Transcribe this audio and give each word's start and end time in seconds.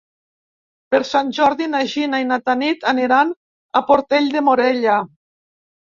Per 0.95 0.99
Sant 1.09 1.29
Jordi 1.39 1.67
na 1.75 1.83
Gina 1.93 2.23
i 2.25 2.29
na 2.31 2.41
Tanit 2.47 2.89
aniran 2.95 3.37
a 3.83 3.87
Portell 3.93 4.35
de 4.39 4.47
Morella. 4.51 5.03